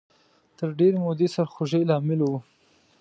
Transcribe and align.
تر 0.57 0.69
ډېرې 0.79 0.97
مودې 1.03 1.27
سرخوږۍ 1.35 1.83
لامل 1.89 2.19
و 2.25 2.31